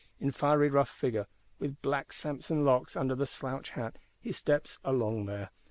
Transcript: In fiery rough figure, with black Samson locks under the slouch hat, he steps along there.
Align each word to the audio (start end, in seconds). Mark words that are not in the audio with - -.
In 0.19 0.31
fiery 0.31 0.71
rough 0.71 0.89
figure, 0.89 1.27
with 1.59 1.79
black 1.83 2.11
Samson 2.11 2.65
locks 2.65 2.95
under 2.95 3.13
the 3.13 3.27
slouch 3.27 3.69
hat, 3.69 3.99
he 4.19 4.31
steps 4.31 4.79
along 4.83 5.27
there. 5.27 5.51